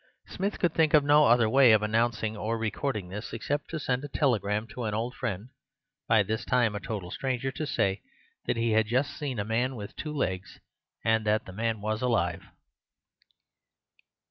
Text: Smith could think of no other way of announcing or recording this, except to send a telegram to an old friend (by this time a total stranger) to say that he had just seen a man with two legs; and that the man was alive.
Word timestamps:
Smith 0.27 0.57
could 0.57 0.73
think 0.73 0.95
of 0.95 1.03
no 1.03 1.25
other 1.25 1.47
way 1.47 1.71
of 1.73 1.83
announcing 1.83 2.35
or 2.35 2.57
recording 2.57 3.09
this, 3.09 3.33
except 3.33 3.69
to 3.69 3.77
send 3.79 4.03
a 4.03 4.07
telegram 4.07 4.65
to 4.65 4.85
an 4.85 4.95
old 4.95 5.13
friend 5.13 5.49
(by 6.07 6.23
this 6.23 6.43
time 6.43 6.73
a 6.73 6.79
total 6.79 7.11
stranger) 7.11 7.51
to 7.51 7.67
say 7.67 8.01
that 8.47 8.57
he 8.57 8.71
had 8.71 8.87
just 8.87 9.15
seen 9.15 9.37
a 9.37 9.45
man 9.45 9.75
with 9.75 9.95
two 9.95 10.11
legs; 10.11 10.59
and 11.05 11.23
that 11.23 11.45
the 11.45 11.53
man 11.53 11.81
was 11.81 12.01
alive. 12.01 12.41